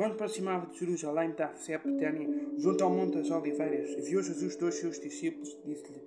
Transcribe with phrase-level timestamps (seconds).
[0.00, 4.98] Quando aproximava de Jerusalém da Septânia, junto ao Monte das Oliveiras, viu Jesus dois seus
[4.98, 6.00] discípulos e disse-lhe: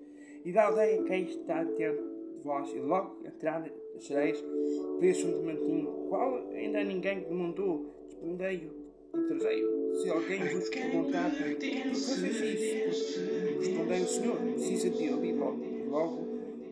[0.44, 4.44] E da aldeia que está diante de vós, e logo entrada sereis,
[4.98, 8.72] preço um demantinho, qual ainda ninguém que mandou, desprendei-o
[9.16, 9.94] e trazei-o.
[10.02, 13.20] Se alguém vos perguntar, por que fazeis isso?
[13.60, 16.28] Respondei o Senhor, precisa de ele e logo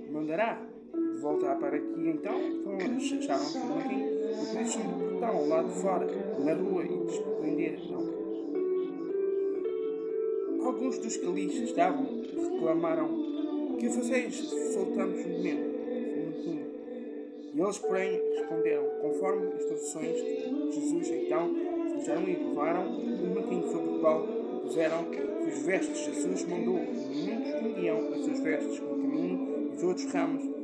[0.10, 0.60] mandará.
[0.94, 2.36] De volta para aqui, então,
[3.18, 4.10] acharam-se um demantinho,
[4.52, 4.80] por isso
[5.14, 6.08] estão ao lado de fora,
[6.40, 8.22] na rua, e desprenderam.
[10.64, 14.36] Alguns dos que ali estavam reclamaram: Que fazeis?
[14.74, 15.72] Soltamos um momento.
[17.54, 21.54] E eles, porém, responderam, conforme as instruções de Jesus, então,
[21.98, 24.24] fizeram e levaram um maquinho sobre o qual
[24.62, 25.08] puseram
[25.46, 26.06] os vestes.
[26.06, 30.61] Jesus mandou, muitos tendiam as suas vestes no caminho, e os outros ramos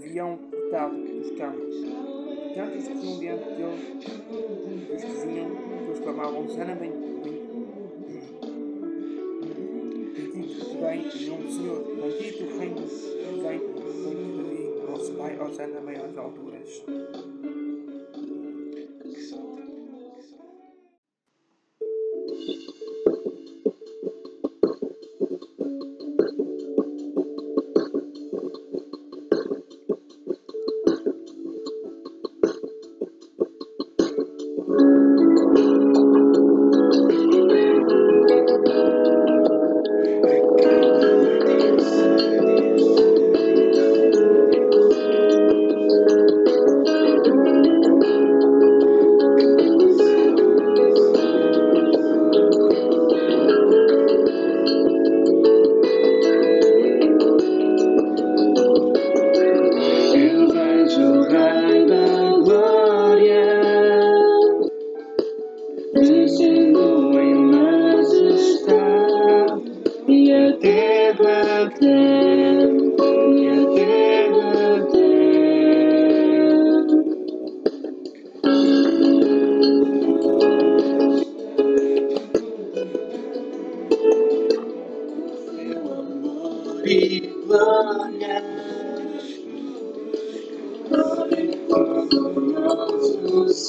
[0.00, 1.76] haviam cortado dos campos.
[2.54, 7.40] Tanto os que iam diante dele, os que vinham, depois clamavam, Sana bem, bem,
[10.80, 12.86] vem em nome do Senhor, bendito o reino
[13.42, 16.82] vem, bendito nosso Pai, ó Sana bem às alturas.